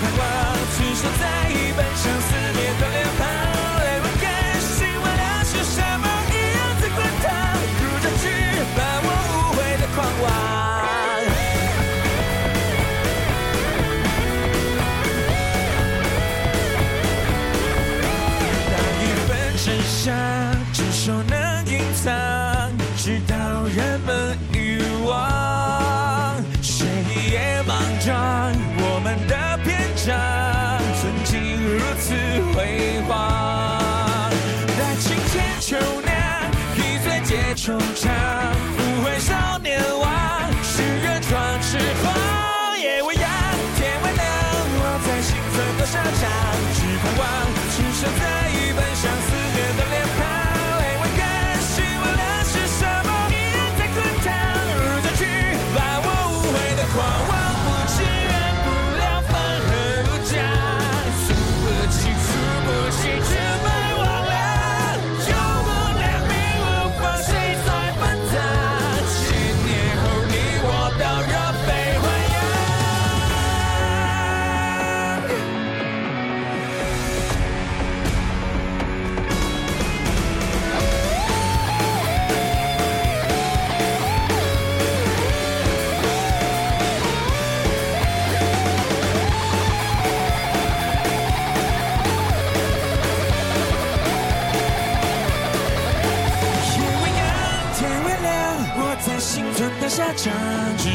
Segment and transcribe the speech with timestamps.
[0.00, 1.39] 开花就像在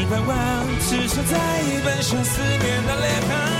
[0.08, 1.36] 盼望此生再
[1.84, 3.55] 奔向思念的脸庞。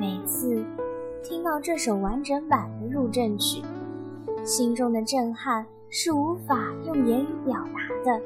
[0.00, 0.64] 每次
[1.22, 3.62] 听到这首完整版的入阵曲，
[4.46, 8.18] 心中的震撼是无法用言语表达的。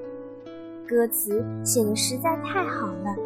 [0.87, 3.17] 歌词写的实在太好了，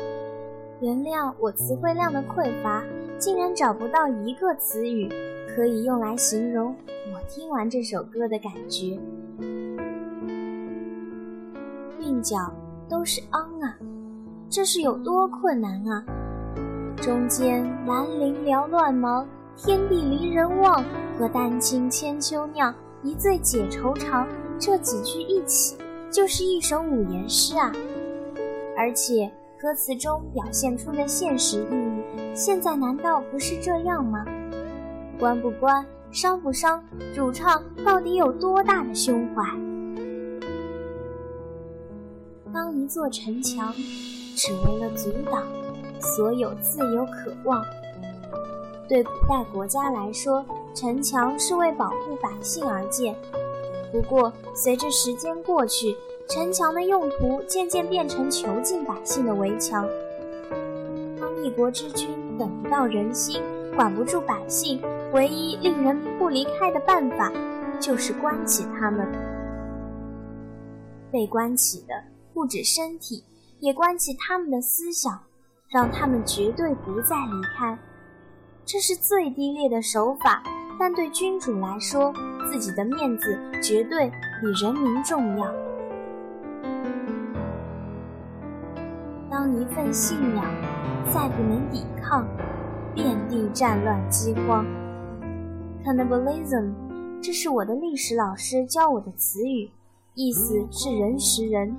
[0.81, 2.83] 原谅我词汇量的匮乏，
[3.19, 5.11] 竟然找不到一个词语
[5.55, 6.75] 可以用来形容
[7.13, 8.99] 我听完这首歌的感觉。
[12.01, 12.51] 韵脚
[12.89, 13.77] 都是昂啊，
[14.49, 16.03] 这是有多困难啊！
[17.09, 19.27] 中间兰陵缭乱忙，
[19.57, 20.85] 天地离人望，
[21.19, 25.75] 和丹青千秋酿，一醉解愁肠，这几句一起
[26.11, 27.73] 就是一首五言诗啊！
[28.77, 34.27] 而且歌词中表现出的现实意义，现在难道不是这样吗？
[35.19, 36.85] 关不关，伤不伤，
[37.15, 39.43] 主唱到底有多大的胸怀？
[42.53, 43.73] 当一座城墙，
[44.37, 45.43] 只为了阻挡
[46.00, 47.65] 所有自由渴望。
[48.89, 53.15] 对古代国家来说，城墙是为保护百姓而建。
[53.93, 55.97] 不过，随着时间过去，
[56.29, 59.87] 城墙的用途渐渐变成囚禁百姓的围墙。
[61.21, 62.09] 当一国之君
[62.39, 63.43] 等不到人心，
[63.75, 67.33] 管不住百姓，唯一令人民不离开的办法，
[67.81, 69.06] 就是关起他们。
[71.11, 71.94] 被关起的
[72.35, 73.25] 不止身体，
[73.61, 75.19] 也关起他们的思想，
[75.69, 77.79] 让他们绝对不再离开。
[78.65, 80.43] 这是最低劣的手法，
[80.79, 82.12] 但对君主来说，
[82.50, 84.11] 自己的面子绝对
[84.41, 85.47] 比人民重要。
[89.31, 90.44] 当一份信仰
[91.12, 92.26] 再不能抵抗，
[92.94, 94.65] 遍地战乱饥荒
[95.85, 96.73] ，cannibalism，
[97.23, 99.70] 这是我的历史老师教我的词语，
[100.20, 101.73] 意思是人食人。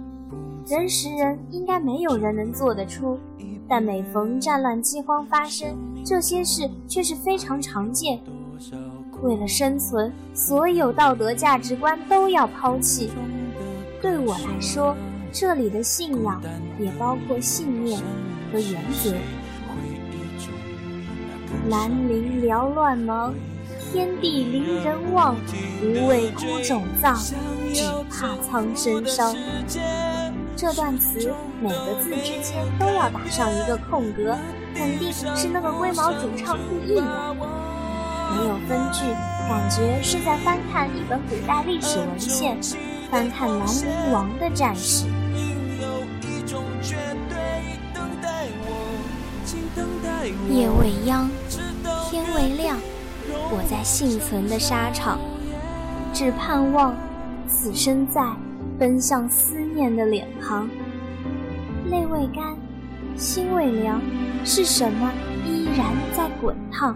[0.66, 3.20] 人食人应该没有人能做得出，
[3.68, 5.76] 但每逢战乱饥荒发生，
[6.06, 8.18] 这些事却是非常常见。
[9.22, 13.10] 为了生存，所有道德价值观都要抛弃。
[14.02, 14.96] 对我来说，
[15.34, 16.42] 这里的信仰
[16.80, 18.00] 也包括信念
[18.54, 19.14] 和原则。
[21.68, 23.34] 兰陵缭乱茫，
[23.92, 25.36] 天地离人望。
[25.84, 27.18] 无畏孤冢葬，
[27.74, 29.36] 只怕苍生伤。
[30.56, 34.38] 这段词每个字之间都要打上一个空格，
[34.76, 37.36] 肯定是那个龟毛主唱故意的。
[38.32, 39.06] 没有分句，
[39.48, 42.58] 感觉是在翻看一本古代历史文献，
[43.10, 45.06] 翻看兰陵王的战史。
[50.52, 51.30] 夜未央，
[52.10, 52.78] 天未亮，
[53.52, 55.20] 我在幸存的沙场，
[56.14, 56.94] 只盼望
[57.62, 58.22] 此生在，
[58.80, 60.66] 奔向思念的脸庞。
[61.92, 62.56] 泪未干，
[63.18, 64.02] 心未凉，
[64.46, 65.12] 是什么
[65.46, 66.96] 依然在滚烫？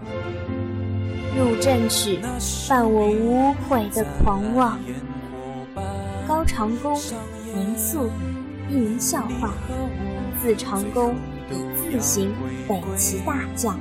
[1.36, 2.18] 入阵曲，
[2.66, 4.78] 伴我无悔的狂妄。
[6.26, 6.98] 高长恭，
[7.54, 8.08] 名宿，
[8.70, 9.52] 一名笑话，
[10.40, 11.14] 字长恭。
[11.76, 12.32] 字行，
[12.66, 13.78] 北齐大将，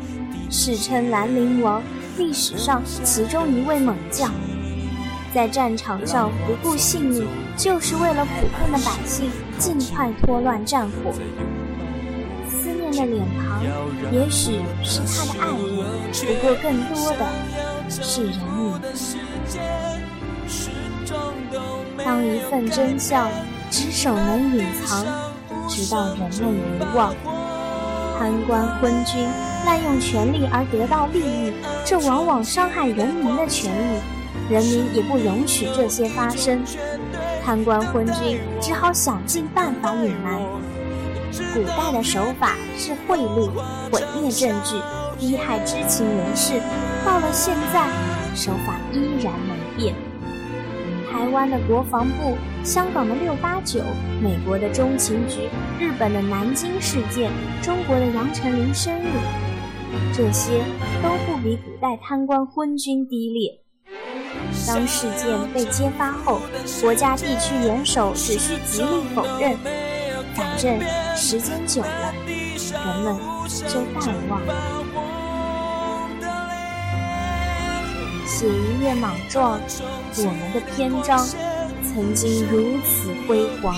[0.50, 1.82] 世称兰陵王，
[2.18, 4.30] 历史上其中一位猛将，
[5.34, 7.28] 在战场上不顾性命，
[7.58, 11.12] 就是为了普通的百姓尽快脱乱战火。
[12.48, 13.64] 思念的脸庞，
[14.14, 15.58] 也许是他的爱人，
[16.14, 17.26] 不过更多的
[17.90, 18.80] 是人民。
[22.06, 23.28] 当一份真相
[23.72, 25.04] 只手能隐藏，
[25.68, 27.14] 直到人们遗忘。
[28.20, 29.28] 贪官昏君
[29.66, 31.52] 滥用权力而得到利益，
[31.84, 34.00] 这往往伤害人民的权益，
[34.50, 36.64] 人民也不容许这些发生。
[37.44, 40.42] 贪官昏君只好想尽办法隐瞒。
[41.54, 43.50] 古代的手法是贿赂、
[43.92, 44.76] 毁灭证据、
[45.20, 46.62] 逼害知情人士，
[47.04, 47.88] 到了现在，
[48.36, 49.96] 手法依然没变。
[51.12, 53.82] 台湾的国防部、香港的六八九、
[54.22, 55.50] 美国的中情局、
[55.80, 57.32] 日本的南京事件、
[57.62, 59.20] 中国的杨丞琳生日，
[60.14, 60.62] 这些
[61.02, 63.63] 都不比古代贪官昏君低劣。
[64.68, 66.42] 当事件被揭发后，
[66.82, 69.58] 国家地区元首只需极力否认，
[70.36, 70.80] 反正
[71.16, 73.18] 时间久了，人们
[73.68, 74.54] 就淡忘了。
[78.26, 79.60] 写一页莽撞，
[80.18, 81.26] 我们的篇章
[81.84, 83.76] 曾经如此辉煌。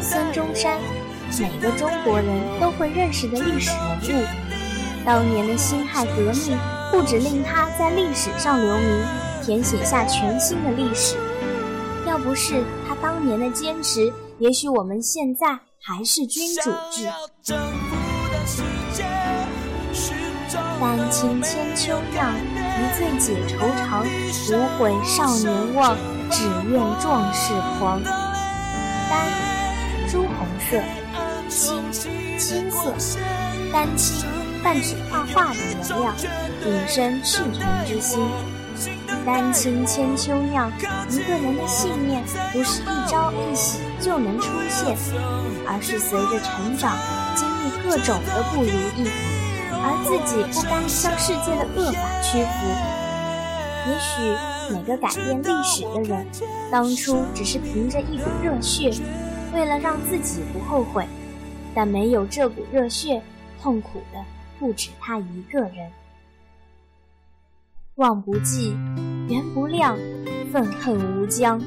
[0.00, 0.78] 孙中山，
[1.38, 2.26] 每个中国人
[2.60, 3.70] 都会认识的历史
[4.06, 4.26] 人物。
[5.04, 6.58] 当年的辛亥革命，
[6.90, 9.04] 不止令他在历史上留名，
[9.44, 11.16] 填写下全新的历史。
[12.06, 17.08] 要不是他当年的坚持，也许我们现在还是君主制。
[20.80, 24.04] 丹青千秋酿，一醉解愁肠。
[24.50, 25.96] 无悔少年望，
[26.30, 28.02] 只愿壮士狂。
[28.02, 29.30] 丹，
[30.10, 30.80] 朱红色；
[31.48, 31.92] 青，
[32.38, 32.92] 青色。
[33.72, 34.26] 丹青，
[34.62, 36.14] 泛指画画的颜料，
[36.66, 38.20] 引申赤诚之心。
[39.24, 40.70] 丹青千秋酿，
[41.10, 44.96] 一个人的信念不是一朝一夕就能出现，
[45.66, 46.96] 而是随着成长，
[47.34, 49.10] 经历各种的不如意。
[49.82, 52.66] 而自己不甘向世界的恶法屈服。
[53.88, 56.26] 也许每个改变历史的人，
[56.70, 58.92] 当初只是凭着一股热血，
[59.54, 61.06] 为了让自己不后悔。
[61.74, 63.22] 但没有这股热血，
[63.62, 64.18] 痛苦的
[64.60, 65.90] 不止他一个人。
[67.96, 68.76] 望不记，
[69.28, 69.98] 缘不亮，
[70.52, 71.60] 愤恨无疆，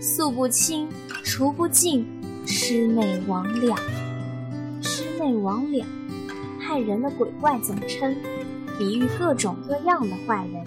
[0.00, 0.88] 诉不清，
[1.24, 2.06] 除不尽，
[2.46, 3.76] 魑魅魍魉，
[4.80, 5.84] 魑魅魍魉。
[6.60, 8.16] 害人的鬼怪总称，
[8.78, 10.64] 比喻各种各样的坏人。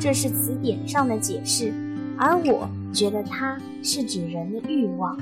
[0.00, 1.74] 这是词典上的解释，
[2.16, 5.18] 而我觉得它是指人的欲望。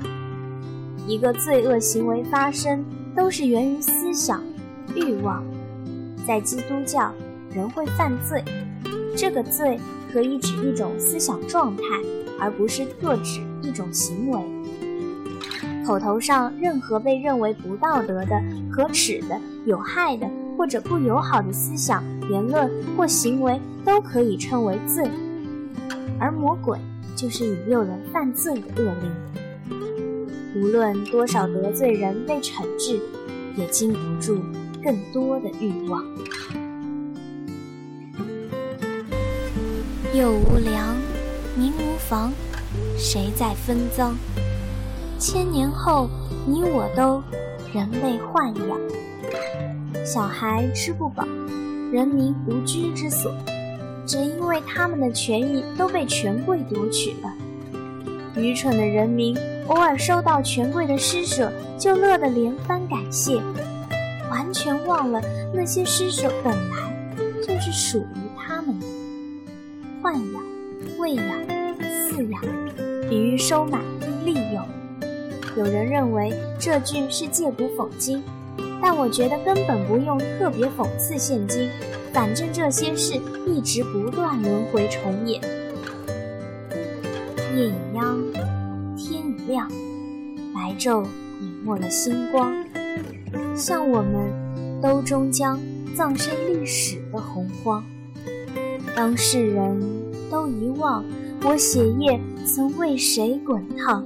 [1.07, 4.43] 一个罪恶行为发生，都是源于思想、
[4.95, 5.43] 欲望。
[6.27, 7.11] 在基督教，
[7.53, 8.43] 人会犯罪，
[9.15, 9.79] 这个罪
[10.13, 11.83] 可以指一种思想状态，
[12.39, 14.39] 而不是特指一种行为。
[15.85, 25.09] 口头上任何被认为不道德的、可耻的、有害的或者不友好的思想、言论或行为，都可以称为罪。
[26.19, 26.77] 而魔鬼
[27.15, 29.11] 就是引诱人犯罪的恶灵。
[30.55, 32.99] 无论多少得罪人被惩治，
[33.55, 34.37] 也禁不住
[34.83, 36.03] 更多的欲望。
[40.13, 40.95] 又无粮，
[41.55, 42.33] 民无房，
[42.97, 44.13] 谁在分赃？
[45.17, 46.09] 千年后，
[46.45, 47.23] 你我都
[47.73, 51.25] 人被豢养，小孩吃不饱，
[51.91, 53.31] 人民无居之所。
[54.05, 57.31] 只因为他们的权益都被权贵夺取了。
[58.35, 63.39] 愚蠢的人民偶尔收到权贵的施舍，就乐得连番感谢，
[64.31, 65.21] 完全忘了
[65.53, 68.85] 那些施舍本来就是属于他们的。
[70.01, 70.43] 豢养、
[70.97, 71.25] 喂养、
[72.09, 72.41] 饲养，
[73.09, 73.77] 比喻收买、
[74.23, 74.65] 利用。
[75.57, 78.23] 有人认为这句是借古讽今，
[78.81, 81.69] 但我觉得根本不用特别讽刺现今，
[82.13, 85.41] 反正这些事一直不断轮回重演。
[87.53, 88.17] 夜已央，
[88.95, 89.69] 天已亮，
[90.55, 91.03] 白昼
[91.41, 92.55] 隐没了星光，
[93.55, 94.31] 像我们
[94.81, 95.59] 都终将
[95.95, 97.83] 葬身历史的洪荒。
[98.95, 99.79] 当世人
[100.29, 101.03] 都遗忘
[101.43, 104.05] 我血液曾为谁滚烫，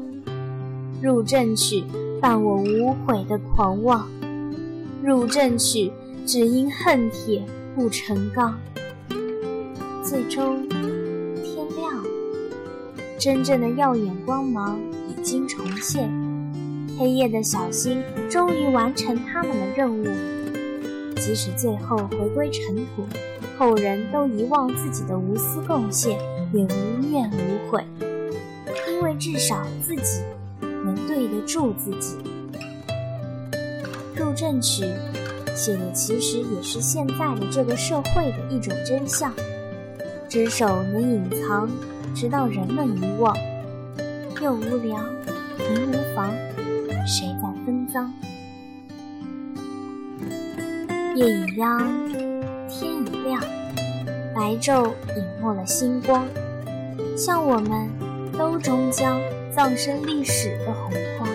[1.01, 1.83] 入阵曲
[2.21, 4.07] 伴我无悔的狂妄，
[5.03, 5.91] 入阵曲
[6.25, 7.43] 只因恨铁
[7.75, 8.57] 不成钢，
[10.03, 12.03] 最终天亮。
[13.17, 14.79] 真正的耀眼光芒
[15.09, 16.09] 已经重现，
[16.97, 20.05] 黑夜的小星终于完成他们的任务。
[21.17, 23.05] 即使最后回归尘土，
[23.57, 26.19] 后人都遗忘自己的无私贡献，
[26.53, 27.83] 也无怨无悔，
[28.89, 30.21] 因为至少自己
[30.61, 32.17] 能对得住自己。
[34.15, 34.85] 入阵曲
[35.55, 39.33] 写的其实也是现在的这个社会的一种真相，
[40.29, 41.69] 只手能隐藏。
[42.13, 43.35] 直到人们遗忘，
[44.41, 44.97] 又无聊，
[45.57, 46.33] 名无妨，
[47.05, 48.11] 谁在分赃？
[51.15, 51.79] 夜已央，
[52.67, 53.39] 天已亮，
[54.33, 56.25] 白昼隐没了星光，
[57.15, 57.87] 像我们
[58.35, 59.21] 都终将
[59.55, 61.29] 葬身历史的洪荒。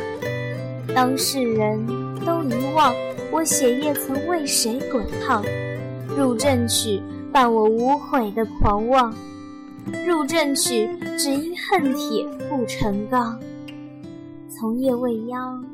[0.92, 1.86] 当世人
[2.26, 2.92] 都遗忘
[3.30, 5.44] 我血液曾为谁滚烫，
[6.16, 7.00] 入阵曲
[7.32, 9.14] 伴我无悔的狂妄。
[10.04, 13.40] 入阵曲，只因恨铁不成钢。
[14.60, 15.64] 从夜未央，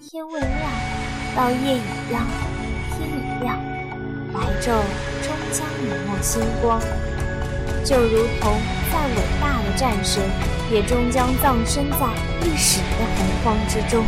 [0.00, 0.50] 天未亮，
[1.36, 2.26] 到夜已央，
[2.90, 3.56] 天已亮，
[4.34, 4.66] 白昼
[5.22, 6.80] 终将隐没星光。
[7.84, 8.52] 就如同
[8.90, 10.20] 再伟大的战神，
[10.72, 11.98] 也终将葬身在
[12.42, 14.04] 历史的洪荒之中。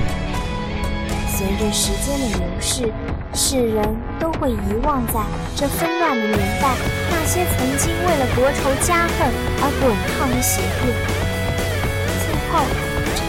[1.29, 2.93] 随着时间的流逝，
[3.35, 5.21] 世人都会遗忘在
[5.55, 6.75] 这纷乱的年代
[7.09, 11.34] 那些曾经为了国仇家恨而滚烫的血液。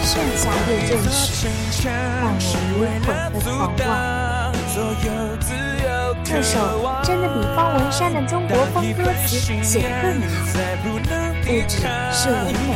[0.06, 1.90] 最后只剩下叶正史，
[2.22, 2.38] 让我
[2.70, 3.10] 无悔的
[3.42, 3.90] 狂妄。
[6.24, 6.54] 这首
[7.04, 10.46] 真的比方文山的中国风歌词写得更好，
[11.42, 11.82] 不只
[12.14, 12.70] 是唯美，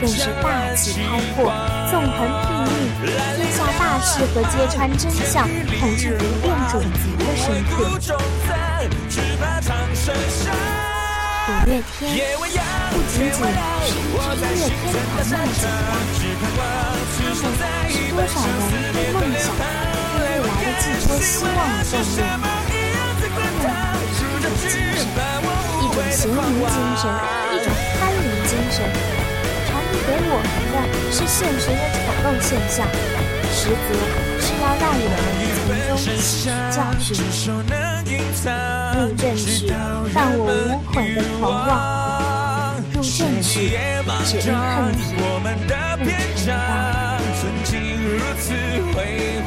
[0.00, 0.46] 更是大
[0.76, 1.50] 气开阔，
[1.90, 3.06] 纵横睥睨。
[3.36, 5.48] 天下大事和揭穿真相、
[5.80, 7.74] 统治不变种族的深刻。
[11.48, 12.00] 五月天
[12.38, 12.54] 不仅
[13.10, 15.62] 仅是一支音乐天团那么简
[17.58, 22.18] 单，他们是多少人对梦想、对未来的寄托希望的动力。
[22.92, 23.16] 他们
[24.14, 24.64] 是一种精
[24.96, 25.02] 神，
[25.80, 26.36] 一种贤民
[26.68, 27.02] 精神，
[27.52, 27.66] 一种
[27.98, 28.76] 贪云精神，
[29.66, 30.74] 传递给我们的
[31.10, 32.76] 是现实的丑陋现象。
[33.52, 33.88] 实则
[34.40, 37.04] 是要让我们从中吸取教训。
[38.94, 39.48] 入阵曲，
[40.14, 41.70] 让我无悔的狂妄；
[42.94, 43.10] 入阵
[43.42, 43.52] 曲，
[44.24, 46.06] 只因恨铁
[49.00, 49.39] play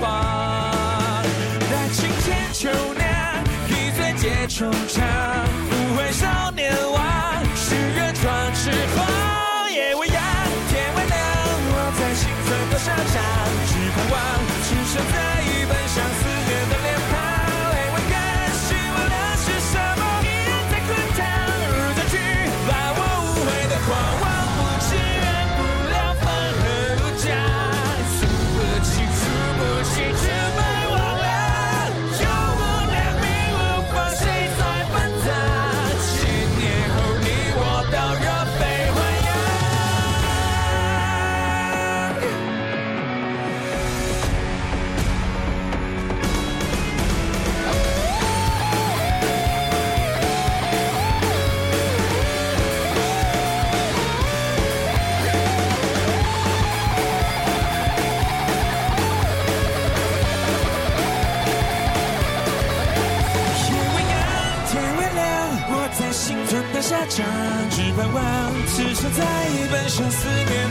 [69.03, 70.62] 是在一奔向思念。